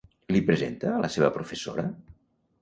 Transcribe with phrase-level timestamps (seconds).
[0.35, 1.85] Li presenta a la seva professora?